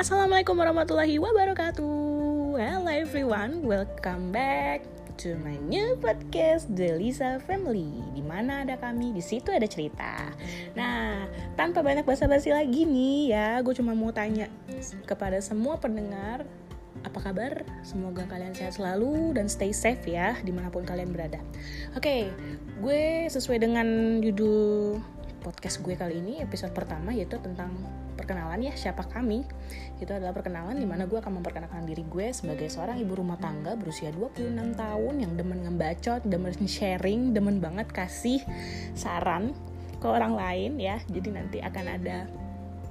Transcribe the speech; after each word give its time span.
Assalamualaikum 0.00 0.56
warahmatullahi 0.56 1.20
wabarakatuh. 1.20 2.56
Hello 2.56 2.88
everyone, 2.88 3.60
welcome 3.60 4.32
back 4.32 4.80
to 5.20 5.36
my 5.44 5.60
new 5.68 5.92
podcast 6.00 6.72
The 6.72 6.96
Lisa 6.96 7.36
Family. 7.44 8.00
Di 8.16 8.24
mana 8.24 8.64
ada 8.64 8.80
kami, 8.80 9.12
di 9.12 9.20
situ 9.20 9.52
ada 9.52 9.68
cerita. 9.68 10.32
Nah, 10.72 11.28
tanpa 11.52 11.84
banyak 11.84 12.08
basa-basi 12.08 12.48
lagi 12.48 12.88
nih 12.88 13.36
ya, 13.36 13.60
gue 13.60 13.76
cuma 13.76 13.92
mau 13.92 14.08
tanya 14.08 14.48
kepada 15.04 15.36
semua 15.44 15.76
pendengar 15.76 16.48
apa 17.04 17.20
kabar? 17.20 17.60
Semoga 17.84 18.24
kalian 18.24 18.56
sehat 18.56 18.80
selalu 18.80 19.36
dan 19.36 19.52
stay 19.52 19.68
safe 19.68 20.08
ya 20.08 20.32
di 20.40 20.48
mana 20.48 20.72
pun 20.72 20.88
kalian 20.88 21.12
berada. 21.12 21.44
Oke, 21.92 22.00
okay, 22.00 22.22
gue 22.80 23.28
sesuai 23.28 23.68
dengan 23.68 24.16
judul 24.24 24.96
podcast 25.40 25.80
gue 25.80 25.96
kali 25.96 26.20
ini 26.20 26.44
episode 26.44 26.70
pertama 26.76 27.10
yaitu 27.16 27.40
tentang 27.40 27.72
perkenalan 28.14 28.60
ya 28.60 28.76
siapa 28.76 29.08
kami 29.08 29.48
itu 29.98 30.12
adalah 30.12 30.36
perkenalan 30.36 30.76
di 30.76 30.84
mana 30.84 31.08
gue 31.08 31.16
akan 31.16 31.40
memperkenalkan 31.40 31.88
diri 31.88 32.04
gue 32.04 32.30
sebagai 32.30 32.68
seorang 32.68 33.00
ibu 33.00 33.16
rumah 33.16 33.40
tangga 33.40 33.74
berusia 33.74 34.12
26 34.12 34.76
tahun 34.76 35.14
yang 35.16 35.32
demen 35.34 35.64
ngebacot, 35.64 36.22
demen 36.28 36.52
sharing, 36.68 37.32
demen 37.32 37.58
banget 37.58 37.88
kasih 37.88 38.44
saran 38.92 39.56
ke 39.96 40.06
orang 40.06 40.36
lain 40.36 40.76
ya 40.76 41.00
jadi 41.08 41.28
nanti 41.32 41.58
akan 41.64 41.86
ada 41.88 42.28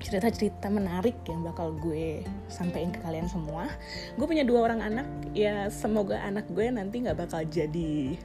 cerita-cerita 0.00 0.72
menarik 0.72 1.20
yang 1.28 1.44
bakal 1.44 1.76
gue 1.76 2.24
sampaikan 2.48 2.88
ke 2.88 3.00
kalian 3.04 3.28
semua. 3.28 3.68
Gue 4.16 4.24
punya 4.24 4.48
dua 4.48 4.64
orang 4.64 4.80
anak, 4.80 5.06
ya 5.36 5.68
semoga 5.68 6.16
anak 6.24 6.48
gue 6.48 6.72
nanti 6.72 7.04
nggak 7.04 7.20
bakal 7.20 7.44
jadi 7.44 8.16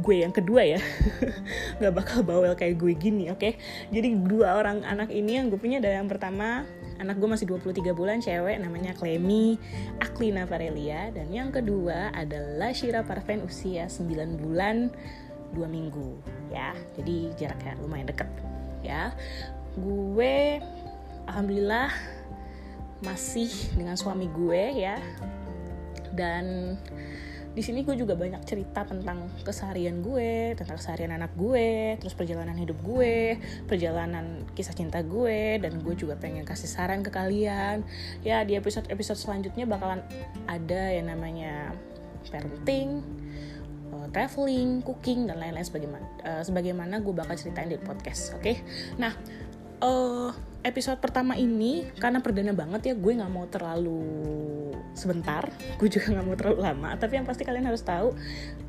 gue 0.00 0.24
yang 0.24 0.32
kedua 0.32 0.64
ya. 0.64 0.80
Nggak 1.78 1.92
bakal 1.92 2.18
bawel 2.24 2.56
kayak 2.56 2.80
gue 2.80 2.92
gini 2.96 3.28
oke? 3.28 3.40
Okay? 3.40 3.52
jadi 3.92 4.16
dua 4.16 4.56
orang 4.56 4.80
anak 4.88 5.12
ini 5.12 5.36
yang 5.36 5.52
gue 5.52 5.60
punya 5.60 5.82
dari 5.82 6.00
yang 6.00 6.08
pertama 6.08 6.64
anak 6.96 7.18
gue 7.18 7.28
masih 7.28 7.46
23 7.50 7.98
bulan 7.98 8.22
cewek 8.22 8.62
namanya 8.62 8.94
Clemi 8.96 9.58
Aklina 10.00 10.48
Varelia. 10.48 11.12
Dan 11.12 11.28
yang 11.34 11.52
kedua 11.52 12.14
adalah 12.14 12.70
Shira 12.72 13.04
Parven 13.04 13.44
usia 13.44 13.90
9 13.90 14.40
bulan 14.40 14.88
2 15.52 15.60
minggu 15.68 16.16
ya. 16.48 16.72
Jadi 16.96 17.34
jaraknya 17.36 17.76
lumayan 17.82 18.08
deket 18.08 18.30
ya. 18.80 19.12
Gue 19.76 20.62
alhamdulillah 21.28 21.92
masih 23.02 23.50
dengan 23.76 23.98
suami 23.98 24.30
gue 24.30 24.62
ya. 24.78 24.96
Dan 26.12 26.76
di 27.52 27.60
sini 27.60 27.84
gue 27.84 27.92
juga 28.00 28.16
banyak 28.16 28.48
cerita 28.48 28.88
tentang 28.88 29.28
keseharian 29.44 30.00
gue, 30.00 30.56
tentang 30.56 30.80
keseharian 30.80 31.12
anak 31.12 31.36
gue, 31.36 32.00
terus 32.00 32.16
perjalanan 32.16 32.56
hidup 32.56 32.80
gue, 32.80 33.36
perjalanan 33.68 34.48
kisah 34.56 34.72
cinta 34.72 35.04
gue, 35.04 35.60
dan 35.60 35.76
gue 35.84 35.92
juga 35.92 36.16
pengen 36.16 36.48
kasih 36.48 36.68
saran 36.68 37.04
ke 37.04 37.12
kalian. 37.12 37.84
Ya 38.24 38.40
di 38.48 38.56
episode-episode 38.56 39.20
selanjutnya 39.20 39.68
bakalan 39.68 40.00
ada 40.48 40.82
yang 40.96 41.12
namanya 41.12 41.76
parenting, 42.32 43.04
uh, 43.92 44.08
traveling, 44.16 44.80
cooking 44.80 45.28
dan 45.28 45.36
lain-lain 45.36 45.68
sebagaimana 45.68 46.06
uh, 46.24 46.42
sebagaimana 46.42 47.04
gue 47.04 47.12
bakal 47.12 47.36
ceritain 47.36 47.68
di 47.68 47.76
podcast. 47.76 48.32
Oke, 48.32 48.40
okay? 48.40 48.56
nah 48.96 49.12
uh, 49.82 50.30
episode 50.62 51.02
pertama 51.02 51.34
ini 51.34 51.90
karena 51.98 52.22
perdana 52.22 52.54
banget 52.54 52.80
ya 52.90 52.94
gue 52.94 53.12
nggak 53.18 53.32
mau 53.32 53.46
terlalu 53.50 54.00
sebentar. 54.94 55.50
Gue 55.76 55.90
juga 55.90 56.14
nggak 56.14 56.26
mau 56.26 56.36
terlalu 56.38 56.60
lama. 56.62 56.90
Tapi 56.96 57.18
yang 57.18 57.26
pasti 57.26 57.42
kalian 57.42 57.66
harus 57.66 57.82
tahu 57.82 58.14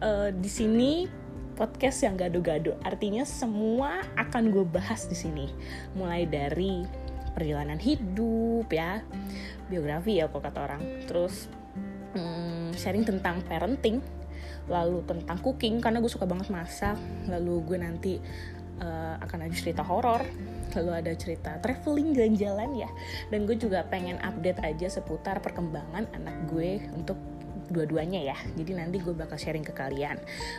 uh, 0.02 0.30
di 0.34 0.50
sini 0.50 1.06
podcast 1.54 2.02
yang 2.02 2.18
gado-gado 2.18 2.74
artinya 2.82 3.22
semua 3.30 4.02
akan 4.18 4.50
gue 4.50 4.66
bahas 4.66 5.06
di 5.06 5.16
sini. 5.16 5.48
Mulai 5.94 6.26
dari 6.26 6.82
perjalanan 7.34 7.82
hidup 7.82 8.70
ya 8.70 9.02
biografi 9.70 10.18
ya 10.18 10.28
kok 10.28 10.42
kata 10.42 10.60
orang. 10.66 10.82
Terus 11.06 11.46
hmm, 12.18 12.74
sharing 12.74 13.06
tentang 13.06 13.46
parenting 13.46 14.02
lalu 14.64 15.04
tentang 15.04 15.44
cooking 15.44 15.84
karena 15.84 16.02
gue 16.02 16.10
suka 16.10 16.26
banget 16.26 16.50
masak. 16.50 16.98
Lalu 17.30 17.54
gue 17.70 17.78
nanti 17.78 18.14
uh, 18.82 19.16
akan 19.22 19.50
ada 19.50 19.54
cerita 19.54 19.84
horor 19.86 20.24
lalu 20.74 20.92
ada 21.06 21.14
cerita 21.14 21.62
traveling 21.62 22.18
jalan-jalan 22.18 22.70
ya. 22.74 22.90
Dan 23.30 23.46
gue 23.46 23.54
juga 23.54 23.86
pengen 23.86 24.18
update 24.26 24.58
aja 24.66 24.90
seputar 24.90 25.38
perkembangan 25.38 26.10
anak 26.18 26.36
gue 26.50 26.82
untuk 26.98 27.18
dua-duanya 27.70 28.34
ya. 28.34 28.38
Jadi 28.58 28.72
nanti 28.76 28.98
gue 29.00 29.14
bakal 29.16 29.38
sharing 29.38 29.64
ke 29.66 29.74
kalian. 29.74 30.18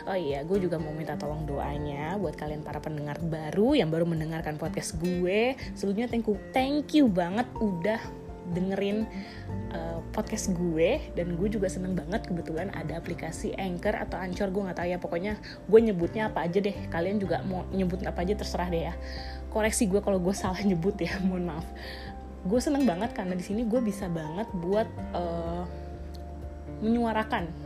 Oh 0.09 0.17
iya 0.17 0.41
gue 0.47 0.57
juga 0.57 0.79
mau 0.79 0.91
minta 0.95 1.19
tolong 1.19 1.43
doanya 1.43 2.15
buat 2.17 2.35
kalian 2.35 2.63
para 2.63 2.79
pendengar 2.79 3.19
baru 3.21 3.77
yang 3.77 3.91
baru 3.91 4.07
mendengarkan 4.07 4.55
podcast 4.55 4.97
gue. 4.97 5.53
Sebelumnya 5.75 6.07
thank 6.09 6.25
you 6.27 6.35
thank 6.55 6.95
you 6.95 7.05
banget 7.11 7.47
udah 7.59 7.99
dengerin 8.53 9.09
uh, 9.73 9.99
podcast 10.13 10.53
gue 10.53 11.01
dan 11.17 11.33
gue 11.33 11.47
juga 11.49 11.65
seneng 11.71 11.97
banget 11.97 12.29
kebetulan 12.29 12.69
ada 12.75 12.99
aplikasi 12.99 13.57
Anchor 13.57 13.97
atau 13.97 14.21
Anchor 14.21 14.53
gue 14.53 14.61
nggak 14.69 14.77
tahu 14.77 14.87
ya 14.91 14.97
pokoknya 15.01 15.33
gue 15.65 15.79
nyebutnya 15.81 16.29
apa 16.29 16.45
aja 16.45 16.61
deh. 16.61 16.75
Kalian 16.93 17.17
juga 17.17 17.41
mau 17.47 17.65
nyebut 17.73 18.03
apa 18.05 18.21
aja 18.21 18.37
terserah 18.37 18.69
deh 18.69 18.83
ya. 18.91 18.93
Koreksi 19.49 19.89
gue 19.89 20.03
kalau 20.03 20.21
gue 20.21 20.35
salah 20.41 20.61
nyebut 20.61 20.93
ya 21.01 21.17
mohon 21.25 21.49
maaf. 21.49 21.67
Gue 22.45 22.61
seneng 22.61 22.85
banget 22.85 23.17
karena 23.17 23.33
di 23.33 23.41
sini 23.41 23.65
gue 23.65 23.81
bisa 23.81 24.05
banget 24.05 24.45
buat 24.53 24.85
uh, 25.17 25.65
menyuarakan 26.85 27.64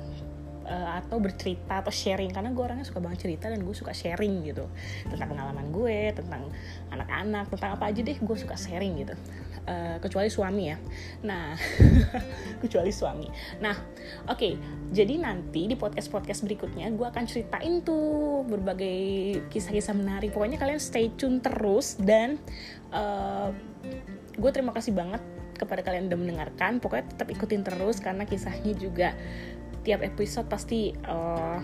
uh, 0.70 1.02
atau 1.02 1.18
bercerita 1.18 1.82
atau 1.82 1.90
sharing. 1.90 2.30
Karena 2.30 2.54
gue 2.54 2.64
orangnya 2.64 2.86
suka 2.86 3.02
banget 3.02 3.26
cerita 3.26 3.50
dan 3.50 3.66
gue 3.66 3.76
suka 3.76 3.92
sharing 3.92 4.46
gitu. 4.46 4.70
Tentang 5.10 5.28
pengalaman 5.34 5.74
gue 5.74 6.14
tentang 6.14 6.46
anak-anak 6.94 7.50
tentang 7.50 7.72
apa 7.76 7.90
aja 7.90 8.00
deh 8.06 8.18
gue 8.22 8.38
suka 8.38 8.54
sharing 8.54 8.94
gitu. 9.02 9.16
Uh, 9.66 9.98
kecuali 10.00 10.30
suami 10.30 10.64
ya. 10.70 10.78
Nah 11.26 11.58
kecuali 12.64 12.94
suami. 12.94 13.28
Nah 13.60 13.76
oke. 14.30 14.38
Okay, 14.38 14.54
jadi 14.94 15.18
nanti 15.18 15.66
di 15.66 15.76
podcast 15.76 16.14
podcast 16.14 16.46
berikutnya 16.46 16.90
gue 16.94 17.06
akan 17.10 17.26
ceritain 17.26 17.82
tuh 17.82 18.46
berbagai 18.46 19.02
kisah-kisah 19.50 19.98
menarik. 19.98 20.32
Pokoknya 20.32 20.62
kalian 20.62 20.80
stay 20.80 21.10
tune 21.18 21.42
terus 21.42 21.98
dan 21.98 22.38
uh, 22.94 23.50
gue 24.38 24.52
terima 24.54 24.72
kasih 24.72 24.94
banget 24.96 25.22
kepada 25.60 25.84
kalian 25.84 26.08
udah 26.08 26.18
mendengarkan. 26.18 26.80
Pokoknya 26.80 27.12
tetap 27.12 27.28
ikutin 27.28 27.62
terus 27.68 28.00
karena 28.00 28.24
kisahnya 28.24 28.74
juga 28.80 29.12
tiap 29.82 30.04
episode 30.04 30.48
pasti 30.48 30.94
uh, 31.08 31.60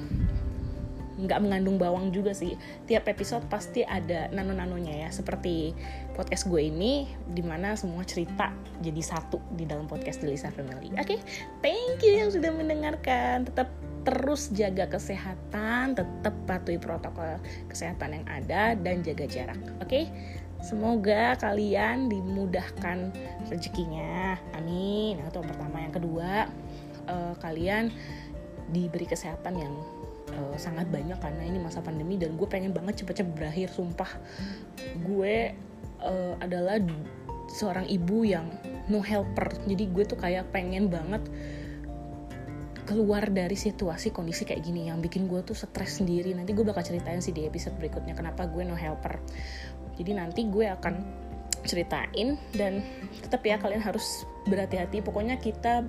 nggak 1.16 1.40
mengandung 1.40 1.80
bawang 1.80 2.12
juga 2.12 2.36
sih 2.36 2.59
tiap 2.92 3.08
episode 3.08 3.48
pasti 3.48 3.88
ada 3.88 4.28
nano-nanonya 4.36 5.08
ya 5.08 5.09
seperti 5.16 5.72
podcast 6.12 6.52
gue 6.52 6.68
ini 6.68 7.08
di 7.31 7.40
mana 7.40 7.72
semua 7.80 8.03
cerita 8.03 8.52
jadi 8.84 9.00
satu 9.00 9.40
di 9.56 9.64
dalam 9.64 9.88
podcast 9.88 10.20
The 10.20 10.28
Lisa 10.28 10.52
Family 10.52 10.92
oke 10.92 11.08
okay? 11.08 11.20
thank 11.64 12.03
you 12.03 12.20
yang 12.20 12.36
sudah 12.36 12.52
mendengarkan 12.52 13.48
tetap 13.48 13.72
terus 14.03 14.52
jaga 14.52 14.92
kesehatan 14.92 15.96
tetap 15.96 16.36
patuhi 16.46 16.78
protokol 16.78 17.40
kesehatan 17.72 18.22
yang 18.22 18.26
ada 18.28 18.76
dan 18.76 19.00
jaga 19.00 19.24
jarak 19.24 19.59
oke 19.80 19.88
okay? 19.88 20.12
Semoga 20.66 21.38
kalian 21.38 22.09
dimudahkan 22.09 23.14
rezekinya. 23.53 24.34
Amin. 24.58 25.22
Nah, 25.22 25.30
itu 25.30 25.38
yang 25.38 25.50
pertama. 25.53 25.78
Yang 25.78 25.94
kedua, 26.02 26.50
uh, 27.07 27.33
kalian 27.39 27.89
diberi 28.69 29.05
kesehatan 29.05 29.53
yang 29.61 29.73
uh, 30.33 30.57
sangat 30.57 30.89
banyak 30.89 31.17
karena 31.21 31.43
ini 31.45 31.57
masa 31.61 31.81
pandemi 31.85 32.17
dan 32.17 32.33
gue 32.35 32.47
pengen 32.49 32.73
banget 32.73 33.05
cepet-cepet 33.05 33.33
berakhir 33.33 33.67
sumpah. 33.69 34.09
Gue 35.05 35.53
uh, 36.01 36.33
adalah 36.41 36.81
seorang 37.51 37.85
ibu 37.88 38.25
yang 38.25 38.49
no 38.89 39.01
helper. 39.01 39.53
Jadi 39.66 39.83
gue 39.89 40.03
tuh 40.05 40.17
kayak 40.17 40.49
pengen 40.49 40.89
banget 40.89 41.21
keluar 42.85 43.25
dari 43.33 43.57
situasi 43.57 44.13
kondisi 44.13 44.45
kayak 44.45 44.61
gini. 44.61 44.89
Yang 44.89 45.09
bikin 45.09 45.25
gue 45.25 45.41
tuh 45.41 45.57
stres 45.57 46.01
sendiri. 46.01 46.33
Nanti 46.37 46.53
gue 46.53 46.66
bakal 46.66 46.85
ceritain 46.85 47.22
sih 47.22 47.33
di 47.33 47.45
episode 47.45 47.77
berikutnya 47.77 48.13
kenapa 48.13 48.45
gue 48.45 48.61
no 48.66 48.77
helper. 48.77 49.17
Jadi 49.95 50.11
nanti 50.11 50.45
gue 50.45 50.67
akan 50.67 51.25
ceritain 51.66 52.40
dan 52.53 52.85
tetap 53.22 53.41
ya 53.44 53.58
kalian 53.58 53.82
harus 53.82 54.23
berhati-hati. 54.46 55.02
Pokoknya 55.02 55.41
kita 55.41 55.84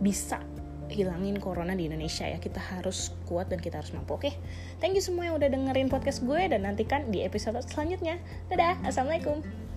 bisa 0.00 0.40
hilangin 0.90 1.38
corona 1.38 1.74
di 1.74 1.86
Indonesia 1.86 2.26
ya. 2.26 2.38
Kita 2.42 2.58
harus 2.58 3.14
kuat 3.26 3.50
dan 3.50 3.62
kita 3.62 3.78
harus 3.78 3.94
mampu 3.94 4.18
oke? 4.18 4.26
Okay? 4.26 4.34
thank 4.82 4.96
you 4.96 5.02
semua 5.02 5.30
yang 5.30 5.38
udah 5.38 5.50
dengerin 5.50 5.86
podcast 5.86 6.26
gue 6.26 6.50
dan 6.50 6.66
nantikan 6.66 7.10
di 7.10 7.22
episode 7.22 7.58
selanjutnya. 7.70 8.18
Dadah 8.50 8.82
assalamualaikum 8.82 9.69